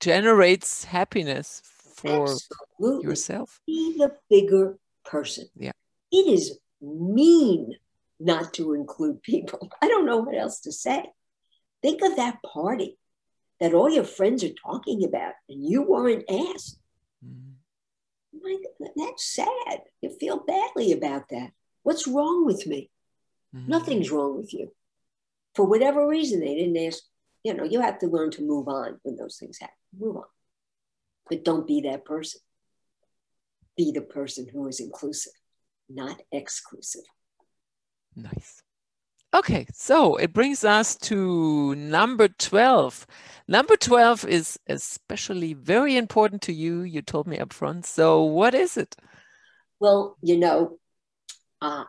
generates 0.00 0.84
happiness 0.84 1.62
for 1.64 2.24
Absolutely. 2.24 3.08
yourself. 3.08 3.60
Be 3.66 3.96
the 3.96 4.12
bigger 4.28 4.76
person. 5.04 5.48
Yeah. 5.56 5.72
It 6.12 6.26
is 6.28 6.58
mean 6.82 7.76
not 8.20 8.52
to 8.54 8.74
include 8.74 9.22
people. 9.22 9.70
I 9.82 9.88
don't 9.88 10.06
know 10.06 10.18
what 10.18 10.36
else 10.36 10.60
to 10.60 10.72
say. 10.72 11.04
Think 11.82 12.02
of 12.02 12.16
that 12.16 12.38
party 12.42 12.98
that 13.60 13.74
all 13.74 13.90
your 13.90 14.04
friends 14.04 14.42
are 14.42 14.54
talking 14.66 15.04
about 15.04 15.34
and 15.48 15.64
you 15.64 15.82
weren't 15.82 16.24
asked. 16.28 16.78
Mm-hmm. 17.24 18.86
that's 18.96 19.34
sad. 19.34 19.80
You 20.00 20.10
feel 20.18 20.38
badly 20.38 20.92
about 20.92 21.28
that. 21.30 21.50
What's 21.82 22.06
wrong 22.06 22.44
with 22.44 22.66
me? 22.66 22.90
Mm-hmm. 23.54 23.70
Nothing's 23.70 24.10
wrong 24.10 24.36
with 24.36 24.52
you 24.52 24.72
for 25.54 25.64
whatever 25.64 26.06
reason 26.06 26.40
they 26.40 26.54
didn't 26.54 26.76
ask 26.86 27.02
you 27.42 27.54
know 27.54 27.64
you 27.64 27.80
have 27.80 27.98
to 27.98 28.06
learn 28.06 28.30
to 28.30 28.42
move 28.42 28.68
on 28.68 28.98
when 29.02 29.16
those 29.16 29.36
things 29.36 29.58
happen 29.60 29.74
move 29.98 30.16
on 30.16 30.24
but 31.28 31.44
don't 31.44 31.66
be 31.66 31.80
that 31.82 32.04
person 32.04 32.40
be 33.76 33.92
the 33.92 34.00
person 34.00 34.46
who 34.52 34.66
is 34.66 34.80
inclusive 34.80 35.32
not 35.88 36.20
exclusive 36.32 37.02
nice 38.16 38.62
okay 39.34 39.66
so 39.72 40.16
it 40.16 40.32
brings 40.32 40.64
us 40.64 40.96
to 40.96 41.74
number 41.74 42.28
12 42.28 43.06
number 43.48 43.76
12 43.76 44.24
is 44.26 44.58
especially 44.68 45.54
very 45.54 45.96
important 45.96 46.42
to 46.42 46.52
you 46.52 46.82
you 46.82 47.02
told 47.02 47.26
me 47.26 47.38
up 47.38 47.52
front 47.52 47.84
so 47.84 48.22
what 48.22 48.54
is 48.54 48.76
it 48.76 48.96
well 49.80 50.16
you 50.22 50.36
know 50.36 50.78
uh, 51.60 51.84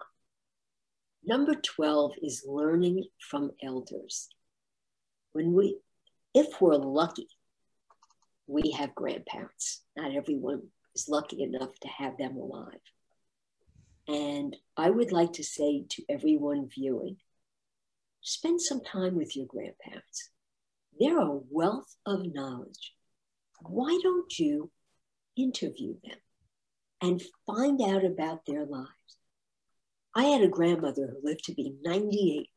Number 1.27 1.55
12 1.55 2.13
is 2.21 2.45
learning 2.47 3.05
from 3.19 3.51
elders. 3.63 4.29
When 5.33 5.53
we, 5.53 5.79
if 6.35 6.61
we're 6.61 6.75
lucky, 6.75 7.27
we 8.45 8.71
have 8.71 8.93
grandparents. 8.93 9.81
Not 9.97 10.13
everyone 10.13 10.61
is 10.95 11.09
lucky 11.09 11.41
enough 11.41 11.71
to 11.81 11.87
have 11.87 12.17
them 12.17 12.37
alive. 12.37 12.79
And 14.07 14.55
I 14.77 14.89
would 14.89 15.11
like 15.11 15.33
to 15.33 15.43
say 15.43 15.85
to 15.89 16.03
everyone 16.09 16.69
viewing, 16.69 17.17
spend 18.21 18.61
some 18.61 18.81
time 18.81 19.15
with 19.15 19.35
your 19.35 19.47
grandparents. 19.47 20.29
They're 20.99 21.19
a 21.19 21.39
wealth 21.49 21.95
of 22.05 22.33
knowledge. 22.33 22.93
Why 23.61 23.99
don't 24.01 24.37
you 24.37 24.71
interview 25.35 25.95
them 26.03 26.17
and 27.01 27.23
find 27.45 27.81
out 27.81 28.05
about 28.05 28.45
their 28.45 28.65
lives? 28.65 28.89
I 30.13 30.25
had 30.25 30.41
a 30.41 30.47
grandmother 30.47 31.07
who 31.07 31.27
lived 31.27 31.43
to 31.45 31.53
be 31.53 31.75
98. 31.81 32.49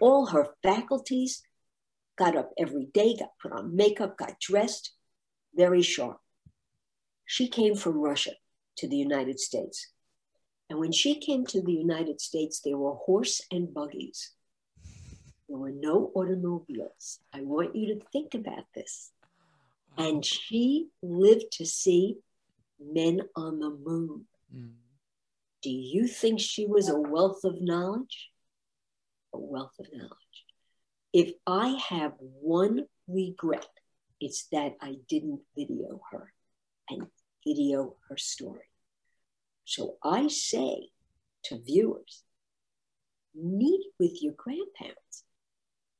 All 0.00 0.26
her 0.26 0.54
faculties 0.62 1.42
got 2.16 2.36
up 2.36 2.50
every 2.58 2.86
day, 2.86 3.16
got 3.18 3.30
put 3.40 3.52
on 3.52 3.76
makeup, 3.76 4.16
got 4.16 4.40
dressed, 4.40 4.92
very 5.54 5.82
sharp. 5.82 6.20
She 7.26 7.48
came 7.48 7.74
from 7.74 7.98
Russia 7.98 8.32
to 8.78 8.88
the 8.88 8.96
United 8.96 9.40
States. 9.40 9.92
And 10.72 10.80
when 10.80 10.92
she 10.92 11.16
came 11.16 11.44
to 11.48 11.60
the 11.60 11.74
United 11.74 12.18
States, 12.18 12.60
there 12.60 12.78
were 12.78 12.94
horse 12.94 13.42
and 13.50 13.74
buggies. 13.74 14.30
There 15.46 15.58
were 15.58 15.70
no 15.70 16.10
automobiles. 16.14 17.20
I 17.30 17.42
want 17.42 17.76
you 17.76 17.94
to 17.94 18.06
think 18.10 18.32
about 18.32 18.64
this. 18.74 19.10
And 19.98 20.24
she 20.24 20.88
lived 21.02 21.52
to 21.58 21.66
see 21.66 22.20
men 22.80 23.20
on 23.36 23.58
the 23.58 23.68
moon. 23.68 24.24
Mm. 24.50 24.70
Do 25.60 25.68
you 25.68 26.06
think 26.06 26.40
she 26.40 26.64
was 26.64 26.88
a 26.88 26.98
wealth 26.98 27.44
of 27.44 27.60
knowledge? 27.60 28.30
A 29.34 29.38
wealth 29.38 29.78
of 29.78 29.88
knowledge. 29.92 30.38
If 31.12 31.32
I 31.46 31.78
have 31.90 32.14
one 32.18 32.86
regret, 33.06 33.68
it's 34.22 34.44
that 34.52 34.76
I 34.80 34.96
didn't 35.06 35.42
video 35.54 36.00
her 36.12 36.32
and 36.88 37.08
video 37.46 37.96
her 38.08 38.16
story. 38.16 38.71
So 39.72 39.96
I 40.04 40.28
say 40.28 40.90
to 41.44 41.58
viewers, 41.58 42.24
meet 43.34 43.80
with 43.98 44.22
your 44.22 44.34
grandparents 44.34 45.24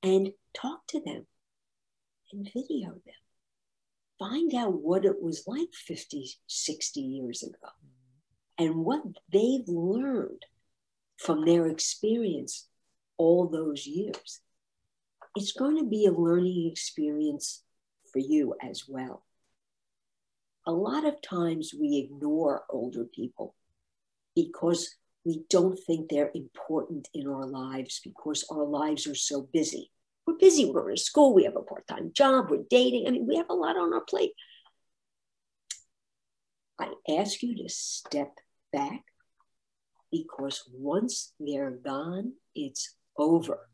and 0.02 0.34
talk 0.52 0.86
to 0.88 1.00
them 1.00 1.24
and 2.30 2.50
video 2.52 2.90
them. 2.90 3.14
Find 4.18 4.54
out 4.54 4.82
what 4.82 5.06
it 5.06 5.22
was 5.22 5.44
like 5.46 5.72
50, 5.72 6.32
60 6.46 7.00
years 7.00 7.42
ago 7.42 7.70
and 8.58 8.84
what 8.84 9.04
they've 9.32 9.66
learned 9.66 10.44
from 11.16 11.46
their 11.46 11.66
experience 11.66 12.68
all 13.16 13.48
those 13.48 13.86
years. 13.86 14.40
It's 15.34 15.52
going 15.52 15.78
to 15.78 15.88
be 15.88 16.04
a 16.04 16.12
learning 16.12 16.68
experience 16.70 17.62
for 18.12 18.18
you 18.18 18.54
as 18.62 18.84
well. 18.86 19.24
A 20.66 20.72
lot 20.72 21.06
of 21.06 21.22
times 21.22 21.72
we 21.72 21.96
ignore 21.96 22.64
older 22.68 23.04
people 23.04 23.54
because 24.34 24.96
we 25.24 25.42
don't 25.48 25.78
think 25.86 26.08
they're 26.08 26.32
important 26.34 27.08
in 27.14 27.28
our 27.28 27.46
lives 27.46 28.00
because 28.02 28.44
our 28.50 28.64
lives 28.64 29.06
are 29.06 29.14
so 29.14 29.48
busy. 29.52 29.90
We're 30.26 30.34
busy, 30.34 30.64
we're 30.64 30.90
in 30.90 30.96
school, 30.96 31.34
we 31.34 31.44
have 31.44 31.56
a 31.56 31.62
part 31.62 31.86
time 31.86 32.12
job, 32.14 32.50
we're 32.50 32.64
dating. 32.70 33.06
I 33.06 33.10
mean, 33.10 33.26
we 33.26 33.36
have 33.36 33.50
a 33.50 33.54
lot 33.54 33.76
on 33.76 33.92
our 33.92 34.02
plate. 34.02 34.32
I 36.80 36.92
ask 37.08 37.42
you 37.42 37.56
to 37.56 37.68
step 37.68 38.38
back 38.72 39.02
because 40.10 40.62
once 40.72 41.32
they're 41.38 41.70
gone, 41.70 42.32
it's 42.54 42.94
over. 43.16 43.68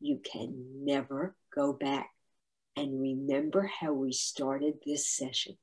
You 0.00 0.20
can 0.24 0.84
never 0.84 1.36
go 1.54 1.72
back. 1.72 2.10
And 2.76 3.00
remember 3.00 3.70
how 3.80 3.92
we 3.92 4.12
started 4.12 4.74
this 4.84 5.08
session 5.08 5.56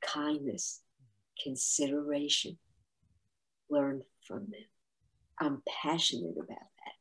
kindness, 0.00 0.80
consideration, 1.42 2.58
learn 3.70 4.02
from 4.26 4.46
them. 4.50 4.66
I'm 5.40 5.62
passionate 5.82 6.36
about 6.36 6.48
that 6.48 6.96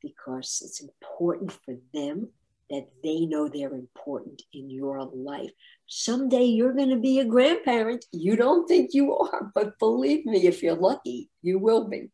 because 0.00 0.62
it's 0.64 0.80
important 0.80 1.52
for 1.52 1.76
them 1.94 2.30
that 2.70 2.88
they 3.04 3.26
know 3.26 3.48
they're 3.48 3.74
important 3.74 4.42
in 4.52 4.70
your 4.70 5.04
life. 5.04 5.50
Someday 5.86 6.44
you're 6.44 6.72
going 6.72 6.90
to 6.90 6.96
be 6.96 7.20
a 7.20 7.24
grandparent. 7.24 8.04
You 8.12 8.34
don't 8.34 8.66
think 8.66 8.94
you 8.94 9.14
are, 9.14 9.52
but 9.54 9.78
believe 9.78 10.24
me, 10.24 10.46
if 10.46 10.62
you're 10.62 10.74
lucky, 10.74 11.30
you 11.42 11.58
will 11.58 11.88
be. 11.88 12.10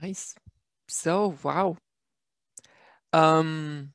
Nice. 0.00 0.36
So, 0.86 1.36
wow. 1.42 1.76
Um, 3.12 3.92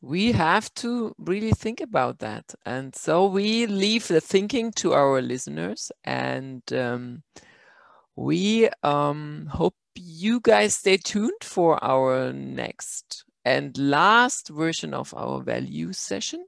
we 0.00 0.32
have 0.32 0.72
to 0.74 1.14
really 1.18 1.52
think 1.52 1.80
about 1.80 2.18
that. 2.20 2.54
And 2.64 2.94
so 2.94 3.26
we 3.26 3.66
leave 3.66 4.08
the 4.08 4.20
thinking 4.20 4.72
to 4.76 4.94
our 4.94 5.20
listeners 5.20 5.92
and 6.04 6.62
um, 6.72 7.22
we 8.16 8.68
um, 8.82 9.46
hope 9.50 9.74
you 9.94 10.40
guys 10.40 10.74
stay 10.74 10.96
tuned 10.96 11.42
for 11.42 11.82
our 11.84 12.32
next 12.32 13.24
and 13.44 13.76
last 13.76 14.48
version 14.48 14.94
of 14.94 15.12
our 15.14 15.42
value 15.42 15.92
session. 15.92 16.44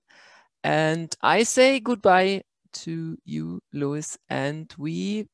And 0.65 1.15
I 1.23 1.43
say 1.43 1.81
goodbye 1.81 2.43
to 2.73 3.19
you, 3.25 3.61
Louis. 3.73 4.17
And 4.31 4.73
we, 4.79 5.29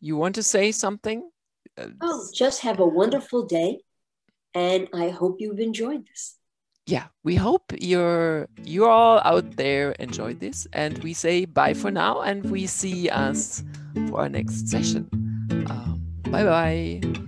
you 0.00 0.16
want 0.16 0.36
to 0.36 0.42
say 0.42 0.72
something? 0.72 1.28
Oh, 2.00 2.28
just 2.32 2.60
have 2.60 2.78
a 2.78 2.86
wonderful 2.86 3.46
day. 3.46 3.78
And 4.54 4.88
I 4.94 5.08
hope 5.08 5.36
you've 5.40 5.60
enjoyed 5.60 6.06
this. 6.06 6.37
Yeah, 6.88 7.08
we 7.22 7.34
hope 7.34 7.74
you're 7.78 8.48
you're 8.64 8.88
all 8.88 9.20
out 9.22 9.56
there 9.60 9.92
enjoyed 10.00 10.40
this. 10.40 10.66
And 10.72 10.96
we 11.04 11.12
say 11.12 11.44
bye 11.44 11.74
for 11.74 11.90
now 11.90 12.22
and 12.22 12.50
we 12.50 12.64
see 12.64 13.10
us 13.10 13.62
for 14.08 14.20
our 14.20 14.28
next 14.30 14.68
session. 14.68 15.06
Um, 15.68 16.00
bye 16.32 16.44
bye. 16.44 17.27